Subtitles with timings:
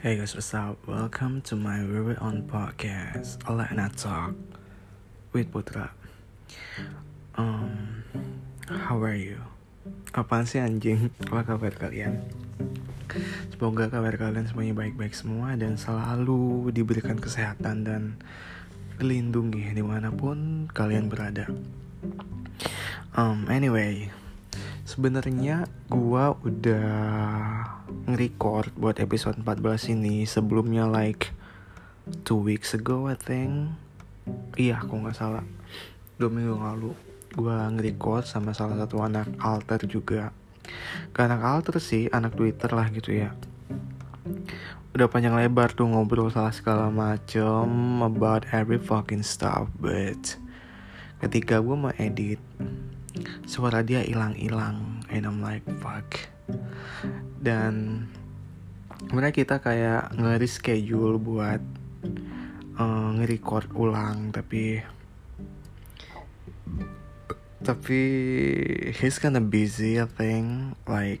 [0.00, 0.80] Hey guys, what's up?
[0.88, 4.32] Welcome to my very own podcast, Alana Talk
[5.36, 5.92] with Putra.
[7.36, 8.00] Um,
[8.64, 9.44] how are you?
[10.16, 11.12] Apaan sih anjing?
[11.28, 12.16] Apa kabar kalian?
[13.52, 18.16] Semoga kabar kalian semuanya baik-baik semua dan selalu diberikan kesehatan dan
[18.96, 21.44] dilindungi di mana pun kalian berada.
[23.12, 24.08] Um, anyway,
[24.88, 26.86] sebenarnya gua udah
[28.06, 30.22] nge-record buat episode 14 ini.
[30.22, 31.34] Sebelumnya like
[32.22, 33.74] two weeks ago I think.
[34.54, 35.42] Iya aku nggak salah.
[36.14, 36.94] Dua minggu lalu.
[37.34, 40.30] Gue nge-record sama salah satu anak alter juga.
[41.10, 43.34] Gak anak alter sih anak twitter lah gitu ya.
[44.94, 50.38] Udah panjang lebar tuh ngobrol salah segala macem about every fucking stuff but
[51.18, 52.38] ketika gue mau edit
[53.44, 56.16] suara dia hilang-hilang and I'm like fuck.
[57.42, 58.06] Dan
[59.10, 61.62] sebenarnya kita kayak nge-reschedule buat
[62.78, 64.80] uh, nge-record ulang tapi
[67.60, 68.02] tapi
[68.96, 71.20] he's kinda busy I think like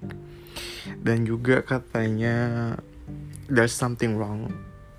[1.04, 2.78] dan juga katanya
[3.52, 4.48] there's something wrong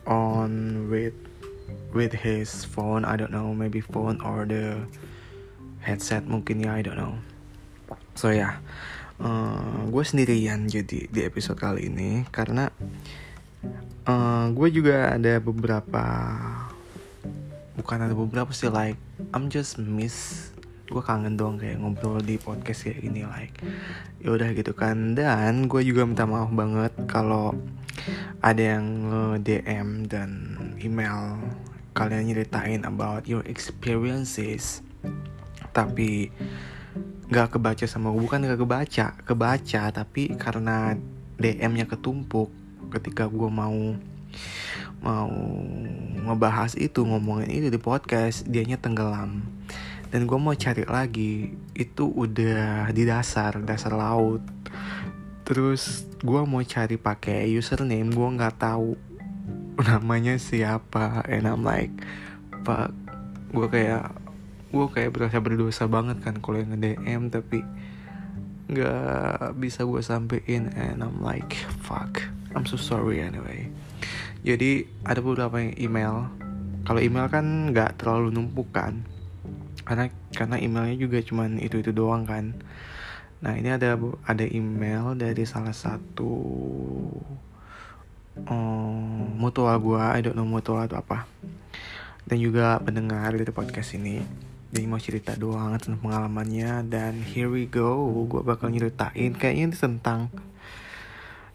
[0.06, 1.18] on with
[1.92, 3.04] with his phone.
[3.04, 4.86] I don't know maybe phone or the
[5.82, 7.18] headset mungkin ya I don't know
[8.16, 8.36] so ya.
[8.36, 8.56] Yeah
[9.22, 12.74] uh, gue sendirian jadi di episode kali ini karena
[14.06, 16.06] uh, eh, gue juga ada beberapa
[17.78, 19.00] bukan ada beberapa sih like
[19.32, 20.50] I'm just miss
[20.92, 23.56] gue kangen dong kayak ngobrol di podcast kayak gini like
[24.20, 25.16] yaudah gitu kan.
[25.16, 27.56] Dan gue juga minta maaf banget kalau
[28.44, 28.86] ada yang
[29.40, 31.40] DM dan email
[31.96, 34.84] kalian nyeritain about your experiences.
[35.72, 36.28] Tapi
[37.32, 41.00] nggak kebaca sama gue bukan nggak kebaca kebaca tapi karena
[41.40, 42.52] DM-nya ketumpuk
[42.92, 43.96] ketika gue mau
[45.02, 45.34] mau
[46.22, 49.42] ngebahas itu ngomongin itu di podcast dianya tenggelam.
[50.12, 54.44] Dan gue mau cari lagi itu udah di dasar dasar laut.
[55.48, 58.94] Terus gue mau cari pakai username gue nggak tahu
[59.90, 61.26] namanya siapa.
[61.26, 61.92] And I'm like
[62.62, 62.94] pak
[63.52, 64.21] gue kayak
[64.72, 67.60] gue kayak berasa berdosa banget kan kalau yang nge-DM tapi
[68.72, 72.24] nggak bisa gue sampein and I'm like fuck.
[72.56, 73.68] I'm so sorry anyway.
[74.48, 76.32] Jadi ada beberapa email.
[76.88, 79.04] Kalau email kan nggak terlalu numpuk kan.
[79.84, 82.56] Karena karena emailnya juga cuman itu itu doang kan.
[83.44, 86.32] Nah ini ada ada email dari salah satu
[88.48, 91.28] um, mutual gue I don't know mutual itu apa.
[92.24, 94.24] Dan juga pendengar dari podcast ini
[94.72, 96.88] jadi mau cerita doang tentang pengalamannya.
[96.88, 98.08] Dan here we go.
[98.24, 100.32] Gue bakal nyeritain kayaknya ini tentang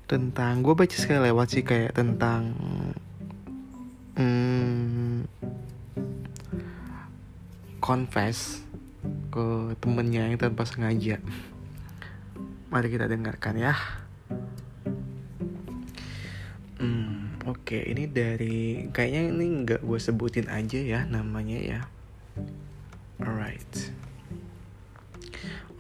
[0.05, 2.53] tentang gue baca sekali lewat sih kayak tentang
[4.21, 5.27] hmm,
[7.81, 8.61] confess
[9.33, 11.17] ke temennya yang tanpa sengaja.
[12.69, 13.73] Mari kita dengarkan ya.
[16.77, 21.96] Hmm, oke okay, ini dari kayaknya ini nggak gue sebutin aja ya namanya ya
[23.17, 23.97] Alright.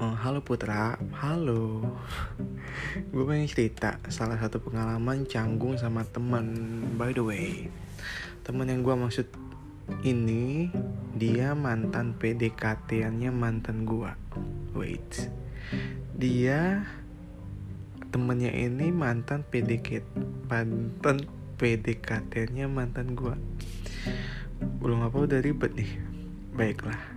[0.01, 1.85] Oh, halo Putra, halo.
[3.13, 6.49] gue pengen cerita salah satu pengalaman canggung sama teman.
[6.97, 7.69] By the way,
[8.41, 9.29] teman yang gue maksud
[10.01, 10.73] ini
[11.13, 14.09] dia mantan PDKT-nya mantan gue.
[14.73, 15.29] Wait,
[16.17, 16.89] dia
[18.17, 20.09] temennya ini mantan PDKT
[20.49, 21.29] mantan
[21.61, 23.37] PDKT-nya mantan gue.
[24.81, 25.93] Belum apa udah ribet nih.
[26.57, 27.16] Baiklah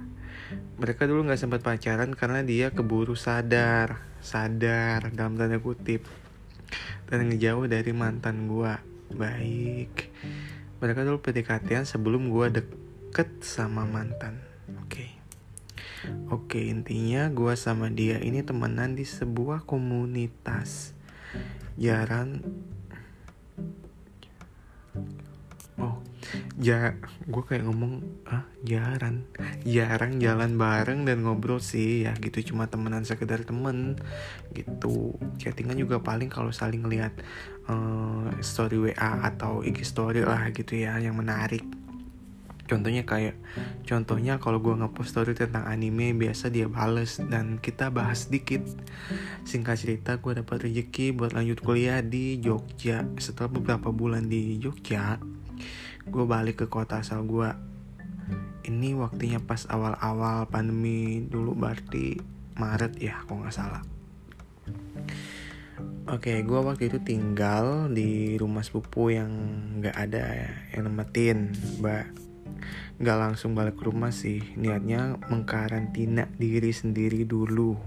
[0.80, 6.04] mereka dulu nggak sempat pacaran karena dia keburu sadar sadar dalam tanda kutip
[7.10, 8.78] dan ngejauh dari mantan gua.
[9.10, 10.14] Baik.
[10.80, 14.38] Mereka dulu PDKT sebelum gua deket sama mantan.
[14.86, 14.86] Oke.
[14.86, 15.12] Okay.
[16.30, 20.94] oke okay, intinya gua sama dia ini temenan di sebuah komunitas.
[21.80, 22.44] Jarang
[26.60, 26.96] ja
[27.26, 29.26] gue kayak ngomong ah jarang.
[29.64, 32.06] Jarang jalan bareng dan ngobrol sih.
[32.06, 32.54] Ya gitu.
[32.54, 33.98] Cuma temenan sekedar temen
[34.54, 35.18] gitu.
[35.42, 37.14] Chattingan juga paling kalau saling lihat
[37.70, 41.64] uh, story WA atau IG story lah gitu ya yang menarik.
[42.70, 43.34] Contohnya kayak
[43.82, 48.62] contohnya kalau gue ngepost story tentang anime biasa dia bales dan kita bahas dikit.
[49.42, 53.10] Singkat cerita gue dapat rezeki buat lanjut kuliah di Jogja.
[53.18, 55.18] Setelah beberapa bulan di Jogja
[56.10, 57.50] gue balik ke kota asal gue
[58.66, 62.18] ini waktunya pas awal-awal pandemi dulu berarti
[62.58, 63.82] Maret ya kok nggak salah
[66.10, 69.30] Oke, okay, gue waktu itu tinggal di rumah sepupu yang
[69.78, 72.10] nggak ada yang nemetin, mbak.
[72.98, 77.78] Nggak langsung balik ke rumah sih, niatnya mengkarantina diri sendiri dulu.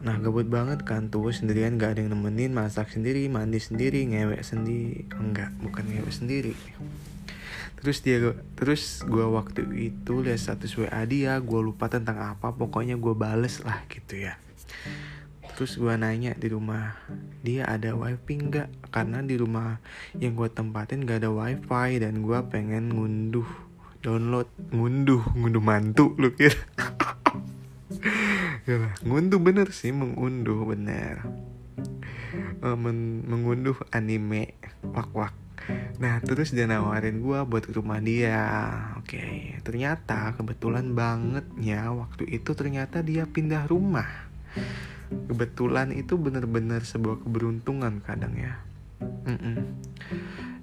[0.00, 4.40] Nah gabut banget kan tuh sendirian gak ada yang nemenin masak sendiri mandi sendiri ngewek
[4.40, 5.04] sendiri.
[5.20, 6.54] Enggak bukan ngewek sendiri.
[7.80, 8.16] Terus dia
[8.56, 13.60] terus gue waktu itu lihat status WA dia gue lupa tentang apa pokoknya gue bales
[13.60, 14.40] lah gitu ya.
[15.56, 16.96] Terus gue nanya di rumah
[17.44, 18.92] dia ada wifi nggak?
[18.92, 19.76] Karena di rumah
[20.16, 23.48] yang gue tempatin gak ada wifi dan gue pengen ngunduh
[24.00, 26.56] download ngunduh ngunduh mantu lu kira
[29.06, 31.24] ngunduh bener sih mengunduh bener.
[32.60, 34.54] Uh, men mengunduh anime
[34.92, 35.34] wak wak
[36.00, 38.40] Nah terus dia nawarin gue buat ke rumah dia.
[38.96, 39.38] Oke okay.
[39.62, 44.08] ternyata kebetulan banget ya Waktu itu ternyata dia pindah rumah.
[45.10, 48.54] Kebetulan itu benar-benar sebuah keberuntungan kadang ya.
[49.00, 49.56] Mm-mm.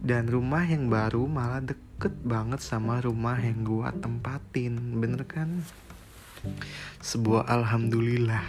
[0.06, 5.66] dan rumah yang baru malah deket banget sama rumah yang gua tempatin bener kan
[7.02, 8.44] sebuah alhamdulillah.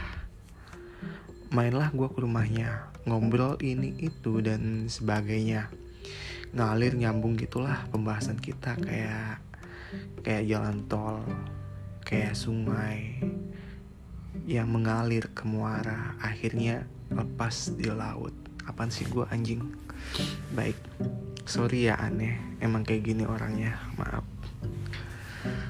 [1.48, 5.72] Mainlah gua ke rumahnya ngobrol ini itu dan sebagainya.
[6.52, 9.40] Ngalir nyambung gitulah pembahasan kita kayak
[10.20, 11.24] kayak jalan tol
[12.04, 13.20] kayak sungai
[14.48, 18.32] yang mengalir ke muara akhirnya lepas di laut.
[18.68, 19.64] Apaan sih gue anjing?
[20.52, 20.76] Baik
[21.48, 22.36] sorry ya aneh.
[22.60, 24.37] Emang kayak gini orangnya maaf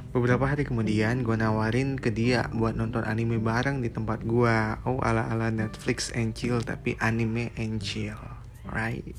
[0.09, 4.57] Beberapa hari kemudian gue nawarin ke dia buat nonton anime bareng di tempat gue
[4.89, 8.17] Oh ala-ala Netflix and chill tapi anime and chill.
[8.65, 9.13] Right?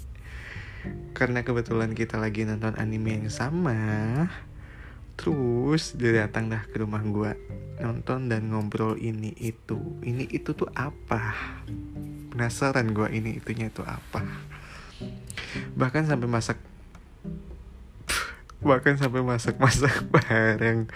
[1.13, 3.77] Karena kebetulan kita lagi nonton anime yang sama
[5.19, 7.35] Terus dia datang dah ke rumah gue
[7.80, 9.80] Nonton dan ngobrol ini itu.
[10.03, 11.31] Ini itu tuh apa?
[12.33, 14.19] Penasaran gue ini itunya itu apa.
[15.80, 16.59] Bahkan sampai masak
[18.59, 20.91] Bahkan sampai masak-masak bareng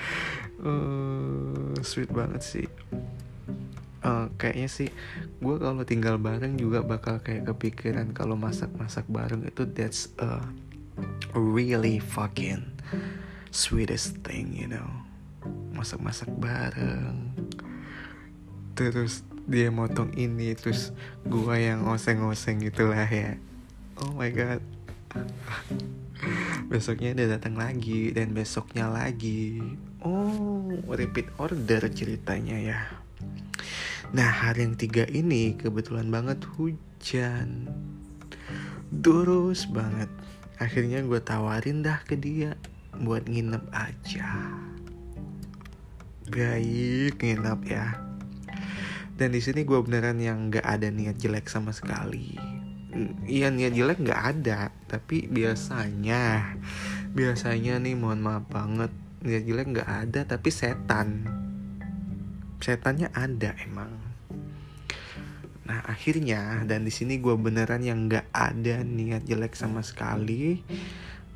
[0.63, 2.67] uh, Sweet banget sih.
[4.03, 4.89] Uh, Kayaknya sih
[5.39, 10.43] Gue kalau tinggal bareng juga bakal kayak kepikiran Kalau masak-masak bareng itu That's a
[11.33, 12.73] really fucking
[13.53, 14.89] sweetest thing you know.
[15.77, 17.31] Masak-masak bareng.
[18.73, 20.89] Terus dia motong ini terus
[21.29, 23.37] gua yang oseng-oseng gitulah ya.
[24.01, 24.59] Oh my god
[26.67, 29.61] besoknya dia datang lagi dan besoknya lagi.
[30.01, 32.79] Oh repeat order ceritanya ya.
[34.13, 37.67] Nah hari yang tiga ini kebetulan banget hujan.
[38.93, 40.09] Terus banget.
[40.61, 42.55] Akhirnya gue tawarin dah ke dia
[42.93, 44.29] buat nginep aja.
[46.29, 47.99] Baik nginep ya.
[49.13, 52.62] Dan di sini gue beneran yang nggak ada niat jelek sama sekali
[53.25, 56.53] iya niat jelek nggak ada tapi biasanya
[57.13, 58.91] biasanya nih mohon maaf banget
[59.23, 61.23] niat jelek nggak ada tapi setan.
[62.59, 63.91] Setannya ada emang.
[65.63, 70.59] Nah akhirnya dan di sini gue beneran yang nggak ada niat jelek sama sekali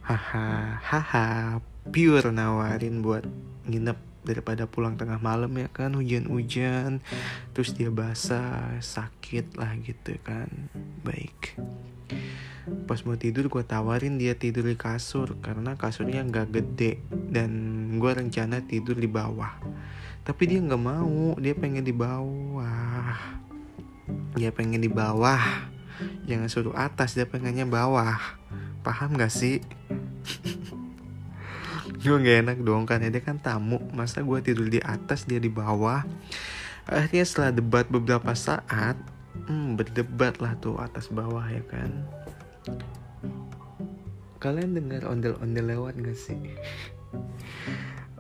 [0.03, 1.60] haha haha
[1.92, 3.24] pure nawarin buat
[3.68, 5.95] nginep daripada pulang tengah malam ya kan?
[5.95, 7.00] Hujan-hujan
[7.56, 10.51] terus dia basah sakit lah gitu kan.
[11.07, 11.55] Baik.
[12.84, 17.00] Pas mau tidur gue tawarin dia tidur di kasur karena kasurnya nggak gede
[17.31, 17.51] dan
[17.96, 19.55] gue rencana tidur di bawah.
[20.27, 23.15] Tapi dia nggak mau dia pengen di bawah.
[24.36, 25.72] Dia pengen di bawah.
[26.27, 28.19] Jangan suruh atas dia pengennya bawah.
[28.84, 29.60] Paham gak sih
[32.08, 33.04] gue gak enak dong kan.
[33.04, 33.84] Dia kan tamu.
[33.92, 36.08] Masa gue tidur di atas dia di bawah.
[36.88, 38.96] Akhirnya setelah debat beberapa saat
[39.52, 41.92] hmm, berdebat lah tuh atas bawah ya kan.
[44.40, 46.40] Kalian dengar ondel-ondel lewat gak sih?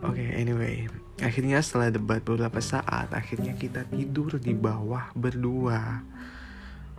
[0.03, 0.85] Oke, okay, anyway,
[1.23, 6.05] akhirnya setelah debat beberapa saat, akhirnya kita tidur di bawah berdua.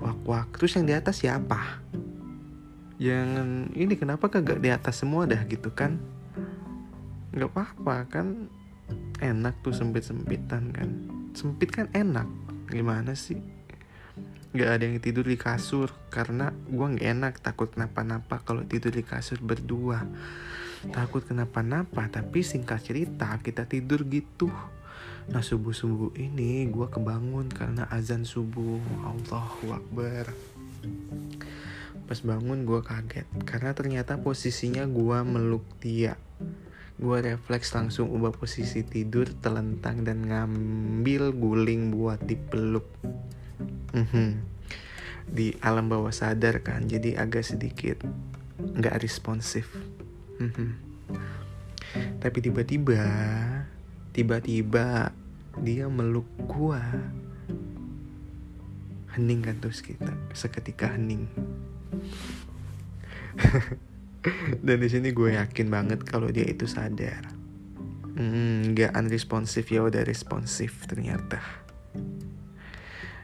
[0.03, 1.83] Wak-wak, terus yang di atas siapa?
[2.99, 6.03] jangan ini kenapa kagak di atas semua dah gitu kan
[7.39, 8.51] nggak apa-apa kan
[9.23, 10.91] enak tuh sempit sempitan kan.
[11.39, 12.27] Sempit kan enak
[12.67, 13.39] gimana sih?
[14.51, 19.07] Nggak ada yang tidur di kasur karena gue nggak enak takut kenapa-napa kalau tidur di
[19.07, 20.03] kasur berdua.
[20.91, 24.51] Takut kenapa-napa tapi singkat cerita kita tidur gitu.
[25.31, 28.83] Nah subuh subuh ini gue kebangun karena azan subuh.
[29.07, 30.35] Allahu Akbar.
[32.09, 36.17] Pas bangun gue kaget karena ternyata posisinya gue meluk dia.
[36.99, 42.87] Gue refleks langsung ubah posisi tidur, telentang dan ngambil guling buat dipeluk.
[43.95, 44.31] -hmm.
[45.29, 48.01] di alam bawah sadar kan jadi agak sedikit
[48.59, 49.69] nggak responsif
[50.39, 50.69] Mhm.
[52.23, 53.03] tapi tiba-tiba
[54.15, 55.13] tiba-tiba
[55.59, 56.81] dia meluk gua
[59.13, 61.27] hening kan terus kita seketika hening
[64.67, 67.23] dan di sini gue yakin banget kalau dia itu sadar.
[68.19, 71.39] Hmm, nggak unresponsif ya udah responsif ternyata.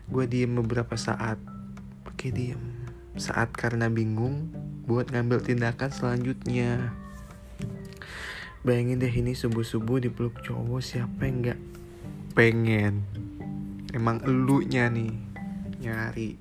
[0.07, 1.41] Gue diem beberapa saat.
[2.07, 2.61] Oke diem.
[3.19, 4.55] Saat karena bingung
[4.87, 6.95] buat ngambil tindakan selanjutnya.
[8.63, 11.61] Bayangin deh ini subuh subuh dipeluk cowok siapa yang nggak
[12.33, 13.05] pengen?
[13.93, 15.13] Emang elunya nih
[15.85, 16.41] nyari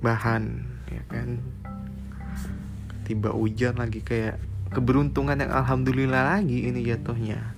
[0.00, 1.40] bahan ya kan
[3.04, 4.40] tiba hujan lagi kayak
[4.72, 7.54] keberuntungan yang alhamdulillah lagi ini jatuhnya.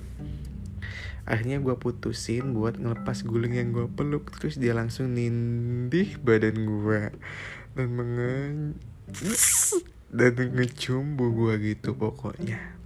[1.27, 7.03] Akhirnya gue putusin buat ngelepas guling yang gue peluk terus dia langsung nindih badan gue
[7.75, 8.79] dan mengen
[10.15, 12.77] dan ngecumbu gue gitu pokoknya.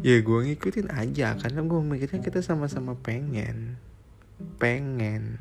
[0.00, 3.76] Ya gue ngikutin aja karena gue mikirnya kita sama-sama pengen.
[4.56, 5.36] Pengen.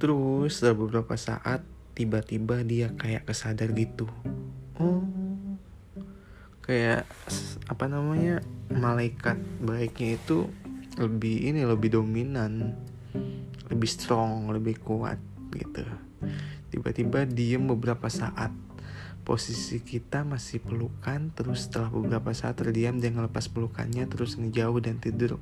[0.00, 1.62] Terus beberapa saat
[1.94, 4.10] tiba-tiba dia kayak kesadar gitu.
[4.82, 5.06] Oh.
[6.66, 7.06] Kayak
[7.70, 10.50] apa namanya malaikat baiknya itu
[10.98, 12.74] lebih ini lebih dominan
[13.70, 15.18] lebih strong lebih kuat
[15.54, 15.86] gitu.
[16.74, 18.50] Tiba-tiba diem beberapa saat
[19.24, 24.98] posisi kita masih pelukan terus setelah beberapa saat terdiam dia ngelepas pelukannya terus ngejauh dan
[24.98, 25.38] tidur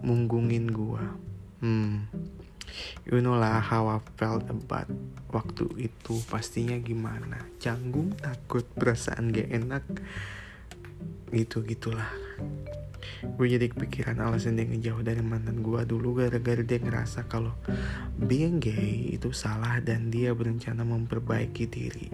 [0.00, 1.18] munggungin gua.
[1.60, 2.08] Hmm
[3.08, 4.90] you know lah how I felt about
[5.30, 6.18] waktu itu.
[6.28, 7.46] Pastinya gimana?
[7.62, 9.84] Canggung takut perasaan gak enak.
[11.30, 12.10] Gitu gitulah
[13.20, 17.52] gue jadi kepikiran alasan dia ngejauh dari mantan gue dulu gara-gara dia ngerasa kalau
[18.16, 22.08] being gay itu salah dan dia berencana memperbaiki diri.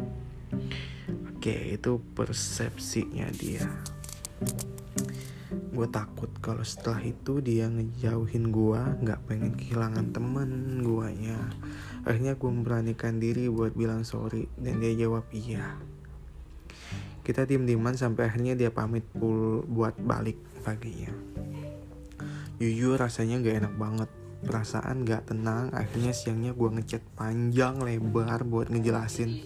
[1.30, 3.66] Oke itu persepsinya dia
[5.76, 11.36] gue takut kalau setelah itu dia ngejauhin gue nggak pengen kehilangan temen guanya
[12.08, 15.76] akhirnya gue memberanikan diri buat bilang sorry dan dia jawab iya.
[17.26, 21.10] Kita diem-dieman sampai akhirnya dia pamit pul buat balik paginya.
[22.62, 24.10] Jujur rasanya gak enak banget.
[24.46, 29.42] Perasaan gak tenang akhirnya siangnya gue ngechat panjang lebar buat ngejelasin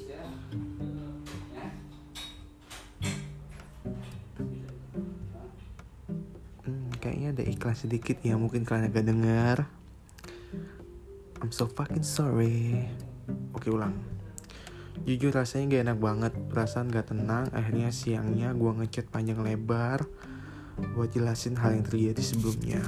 [7.61, 9.69] iklan sedikit ya mungkin kalian agak dengar.
[11.45, 12.88] I'm so fucking sorry.
[13.52, 13.93] Oke ulang.
[15.05, 16.33] Jujur rasanya gak enak banget.
[16.49, 17.52] Perasaan gak tenang.
[17.52, 20.09] Akhirnya siangnya gue ngechat panjang lebar
[20.97, 22.81] Buat jelasin hal yang terjadi sebelumnya.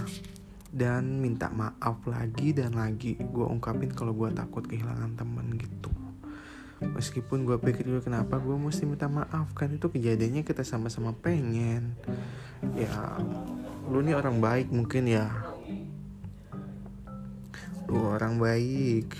[0.72, 5.92] Dan minta maaf lagi dan lagi Gue ungkapin kalau gue takut kehilangan temen gitu.
[6.80, 11.92] Meskipun gue pikir juga kenapa gue mesti minta maaf Kan itu kejadiannya kita sama-sama pengen.
[12.72, 13.20] Ya
[13.92, 15.28] Lu nih orang baik mungkin ya.
[17.92, 19.12] Lu orang baik.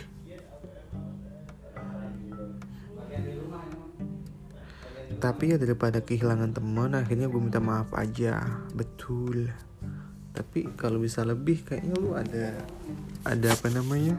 [5.21, 8.64] Tapi ya daripada kehilangan teman akhirnya gue minta maaf aja.
[8.73, 9.52] Betul.
[10.33, 12.64] Tapi kalau bisa lebih kayaknya lu ada
[13.29, 14.17] ada apa namanya?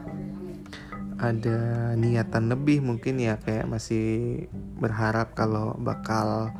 [1.18, 1.58] Ada
[1.98, 4.46] niatan lebih mungkin ya kayak masih
[4.78, 6.54] berharap kalau bakal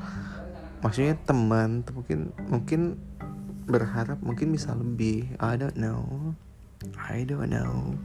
[0.82, 2.80] maksudnya teman mungkin mungkin
[3.64, 6.36] berharap mungkin bisa lebih I don't know
[6.96, 7.96] I don't know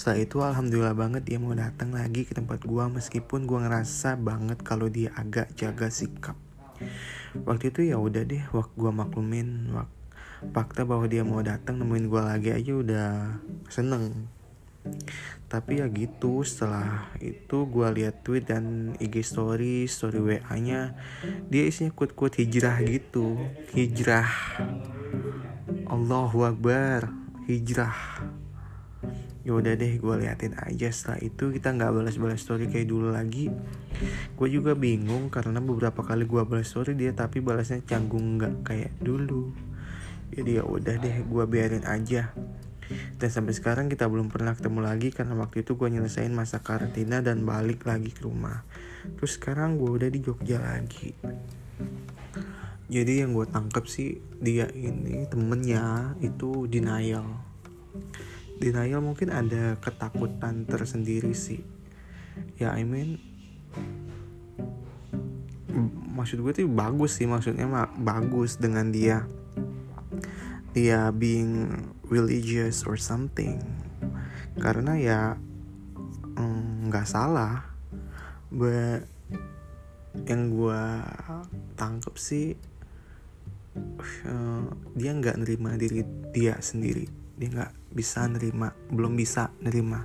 [0.00, 4.64] setelah itu alhamdulillah banget dia mau datang lagi ke tempat gua meskipun gua ngerasa banget
[4.64, 6.40] kalau dia agak jaga sikap.
[7.44, 9.92] Waktu itu ya udah deh, waktu gua maklumin wak
[10.56, 13.08] fakta bahwa dia mau datang nemuin gua lagi aja udah
[13.68, 14.24] seneng.
[15.50, 20.94] Tapi ya gitu, setelah itu gua lihat tweet dan IG story, story WA-nya
[21.50, 23.34] dia isinya quote-quote hijrah gitu.
[23.74, 24.30] Hijrah.
[25.90, 27.10] Allahu Akbar.
[27.50, 27.96] Hijrah
[29.40, 33.48] ya udah deh gue liatin aja setelah itu kita nggak balas-balas story kayak dulu lagi
[34.36, 38.92] gue juga bingung karena beberapa kali gue balas story dia tapi balasnya canggung nggak kayak
[39.00, 39.48] dulu
[40.30, 42.36] jadi ya udah deh gue biarin aja
[43.18, 47.22] dan sampai sekarang kita belum pernah ketemu lagi karena waktu itu gue nyelesain masa karantina
[47.22, 48.66] dan balik lagi ke rumah.
[49.16, 51.14] Terus sekarang gue udah di Jogja lagi.
[52.90, 57.38] Jadi yang gue tangkep sih dia ini temennya itu denial.
[58.58, 61.62] Denial mungkin ada ketakutan tersendiri sih.
[62.58, 63.22] Ya I mean
[66.10, 69.30] maksud gue tuh bagus sih maksudnya mah bagus dengan dia.
[70.74, 71.70] Dia being
[72.10, 73.62] religious or something.
[74.58, 75.20] Karena ya
[76.90, 77.64] nggak mm, salah.
[78.50, 79.06] But
[80.26, 80.84] yang gue
[81.78, 82.58] tangkep sih
[84.26, 84.66] uh,
[84.98, 86.02] dia nggak nerima diri
[86.34, 87.06] dia sendiri.
[87.38, 90.04] Dia nggak bisa nerima belum bisa nerima.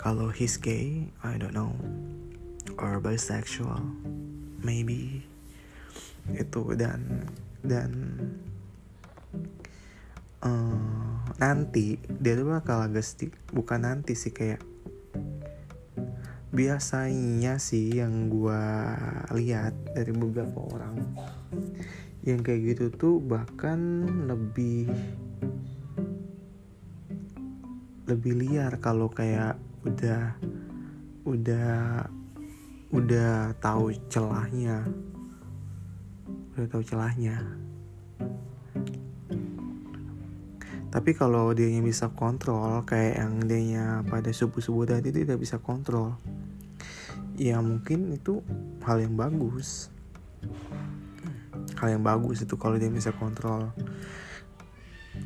[0.00, 1.76] Kalau he's gay I don't know.
[2.80, 3.84] Or bisexual
[4.64, 5.28] maybe.
[6.32, 7.28] Itu dan
[7.60, 7.92] dan
[10.42, 11.07] uh,
[11.38, 13.06] nanti dia tuh bakal agak
[13.54, 14.58] bukan nanti sih kayak
[16.50, 18.62] biasanya sih yang gue
[19.38, 20.98] lihat dari beberapa orang
[22.26, 24.90] yang kayak gitu tuh bahkan lebih
[28.08, 30.34] lebih liar kalau kayak udah
[31.28, 32.08] udah
[32.88, 34.88] udah tahu celahnya
[36.56, 37.36] udah tahu celahnya
[40.88, 45.60] tapi kalau dia yang bisa kontrol kayak yang dia pada subuh subuh tadi tidak bisa
[45.60, 46.16] kontrol.
[47.36, 48.40] Ya mungkin itu
[48.88, 49.92] hal yang bagus.
[51.76, 53.68] Hal yang bagus itu kalau dia bisa kontrol.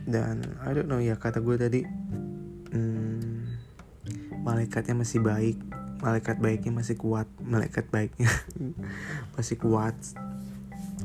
[0.03, 1.81] Dan I don't know ya kata gue tadi
[2.75, 3.39] hmm,
[4.43, 5.63] malaikatnya masih baik
[6.03, 8.27] malaikat baiknya masih kuat malaikat baiknya
[9.39, 9.95] masih kuat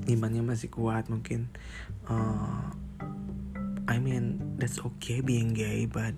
[0.09, 1.45] imannya masih kuat mungkin.
[2.09, 2.73] Uh,
[3.87, 6.13] I mean that's okay being gay but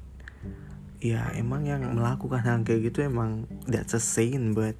[1.00, 4.76] ya emang yang melakukan hal kayak gitu emang that's a sin but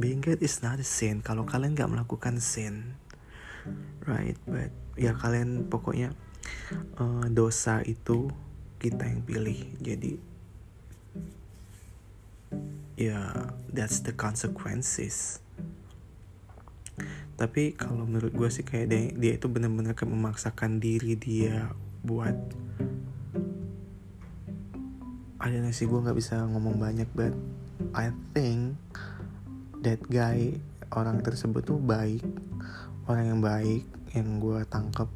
[0.00, 1.20] being gay is not a sin.
[1.20, 2.96] Kalau kalian nggak melakukan sin
[4.08, 4.36] right?
[4.48, 6.12] But ya kalian pokoknya
[6.96, 8.30] uh, dosa itu
[8.80, 9.60] kita yang pilih.
[9.80, 10.12] Jadi
[12.96, 15.40] ya that's the consequences.
[17.40, 21.72] Tapi kalau menurut gue sih kayak dia, dia itu benar-benar kayak memaksakan diri dia
[22.04, 22.36] buat
[25.40, 27.32] ada sih gue nggak bisa ngomong banyak but
[27.96, 28.76] I think
[29.80, 30.60] that guy
[30.92, 32.22] orang tersebut tuh baik.
[33.08, 33.82] Orang yang baik
[34.14, 35.08] yang gue tangkep.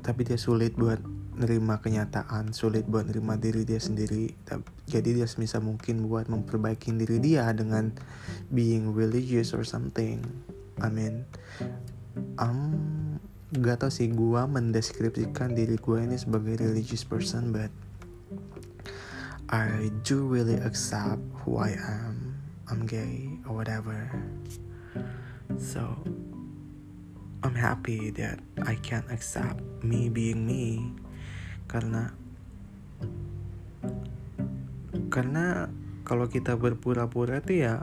[0.00, 1.00] Tapi dia sulit buat
[1.40, 4.28] nerima kenyataan sulit buat nerima diri dia sendiri.
[4.84, 7.96] Jadi dia sebisa mungkin buat memperbaiki diri dia dengan
[8.52, 10.20] being religious or something.
[10.80, 11.24] I mean
[12.36, 12.99] um
[13.50, 17.74] gak tau sih gue mendeskripsikan diri gue ini sebagai religious person but
[19.50, 22.38] I do really accept who I am.
[22.70, 24.06] I'm gay or whatever.
[25.58, 25.98] So
[27.42, 30.94] I'm happy that I can accept me being me
[31.66, 32.14] karena
[35.10, 35.66] karena
[36.06, 37.74] kalau kita berpura-pura tuh ya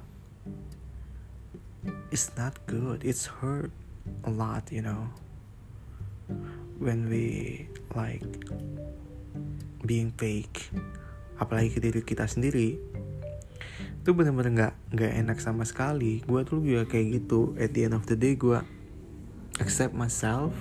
[2.15, 3.75] it's not good it's hurt
[4.23, 5.11] a lot you know
[6.77, 8.23] when we like
[9.83, 10.69] being fake
[11.37, 12.77] apalagi ke diri kita sendiri
[14.07, 16.23] itu bener-bener nggak nggak enak sama sekali.
[16.23, 17.51] Gue tuh juga kayak gitu.
[17.59, 18.55] At the end of the day gue
[19.59, 20.55] accept myself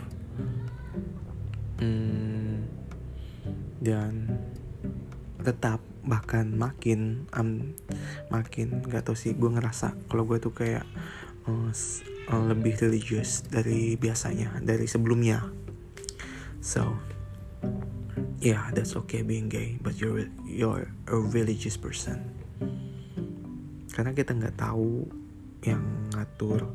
[1.78, 2.64] hmm,
[3.78, 4.40] dan
[5.44, 7.74] tetap bahkan makin um,
[8.30, 10.86] makin nggak tau sih gue ngerasa kalau gue tuh kayak
[11.46, 15.42] uh, lebih religious dari biasanya dari sebelumnya.
[16.58, 16.98] So
[18.42, 22.22] yeah that's okay being gay but you're you're a religious person.
[23.94, 25.08] Karena kita nggak tahu
[25.64, 25.82] yang
[26.12, 26.68] ngatur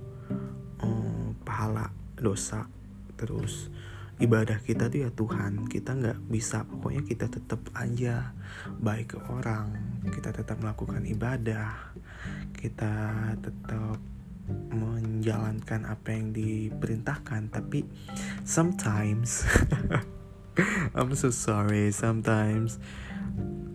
[0.82, 2.66] um, pahala dosa
[3.16, 3.70] terus
[4.22, 5.66] ibadah kita tuh ya Tuhan.
[5.70, 8.34] Kita nggak bisa pokoknya kita tetap aja
[8.82, 9.74] baik ke orang.
[10.10, 11.94] Kita tetap melakukan ibadah.
[12.54, 12.94] Kita
[13.42, 14.11] tetap
[14.72, 17.86] menjalankan apa yang diperintahkan tapi
[18.48, 19.46] sometimes
[20.98, 22.82] I'm so sorry sometimes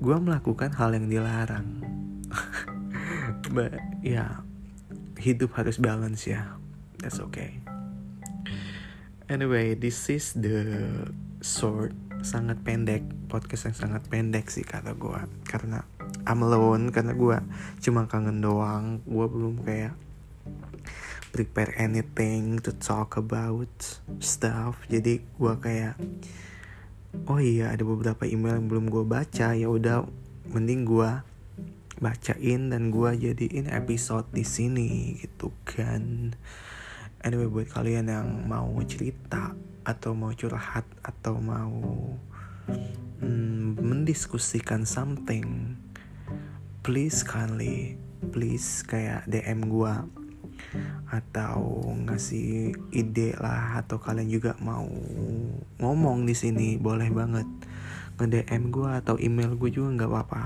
[0.01, 1.83] gue melakukan hal yang dilarang.
[3.55, 4.33] But ya yeah,
[5.17, 6.61] hidup harus balance ya.
[7.01, 7.59] That's okay.
[9.27, 10.63] Anyway this is the
[11.43, 15.85] short sangat pendek podcast yang sangat pendek sih kata gue karena
[16.27, 17.39] I'm alone karena gue
[17.83, 19.01] cuma kangen doang.
[19.09, 20.06] Gue belum kayak
[21.37, 23.69] prepare anything to talk about
[24.25, 24.81] stuff.
[24.89, 26.01] Jadi gue kayak
[27.29, 29.53] oh iya ada beberapa email yang belum gue baca.
[29.53, 30.09] Ya udah
[30.49, 31.11] mending gue
[32.01, 36.33] bacain dan gue jadiin episode di sini gitu kan.
[37.21, 39.53] Anyway buat kalian yang mau cerita
[39.85, 41.77] atau mau curhat atau mau
[43.21, 45.77] hmm, mendiskusikan something
[46.83, 47.99] please kindly
[48.31, 49.95] please kayak DM gue
[51.09, 54.87] atau ngasih ide lah atau kalian juga mau
[55.81, 57.49] ngomong di sini boleh banget
[58.17, 60.43] nge DM gue atau email gue juga nggak apa-apa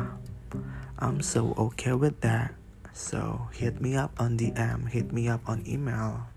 [1.01, 2.53] I'm so okay with that.
[2.93, 6.29] So hit me up on DM, hit me up on email.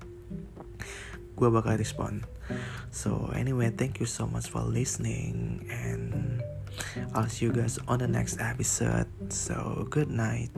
[1.35, 2.23] Gue bakal respon.
[2.87, 6.39] So anyway, thank you so much for listening and
[7.11, 9.11] I'll see you guys on the next episode.
[9.35, 10.55] So good night.